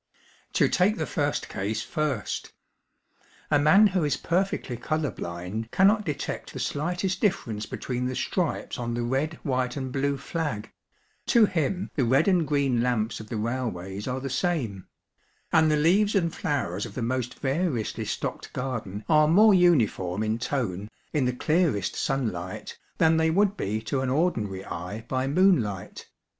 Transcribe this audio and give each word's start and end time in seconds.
To 0.53 0.67
take 0.67 0.97
the 0.97 1.05
first 1.05 1.47
case 1.47 1.83
first. 1.83 2.53
A 3.51 3.59
man 3.59 3.85
who 3.85 4.03
is 4.03 4.17
perfectly 4.17 4.75
'colour 4.75 5.11
blind' 5.11 5.69
cannot 5.69 6.05
detect 6.05 6.53
the 6.53 6.59
slightest 6.59 7.21
difference 7.21 7.67
between 7.67 8.07
the 8.07 8.15
stripes 8.15 8.79
on 8.79 8.95
the 8.95 9.03
'red, 9.03 9.37
white, 9.43 9.77
and 9.77 9.91
blue' 9.91 10.17
flag; 10.17 10.71
to 11.27 11.45
him 11.45 11.91
the 11.93 12.03
red 12.03 12.27
and 12.27 12.47
green 12.47 12.81
lamps 12.81 13.19
of 13.19 13.29
the 13.29 13.37
railways 13.37 14.07
are 14.07 14.19
the 14.19 14.27
same; 14.31 14.87
and 15.51 15.69
the 15.69 15.77
leaves 15.77 16.15
and 16.15 16.33
flowers 16.33 16.87
of 16.87 16.95
the 16.95 17.03
most 17.03 17.37
variously 17.37 18.03
stocked 18.05 18.51
garden 18.53 19.05
are 19.07 19.27
more 19.27 19.53
uniform 19.53 20.23
in 20.23 20.39
tone, 20.39 20.89
in 21.13 21.25
the 21.25 21.31
clearest 21.31 21.95
sunlight, 21.95 22.75
than 22.97 23.17
they 23.17 23.29
would 23.29 23.55
be 23.55 23.79
to 23.83 24.01
an 24.01 24.09
ordinary 24.09 24.65
eye 24.65 25.05
by 25.07 25.27
moonlight. 25.27 26.07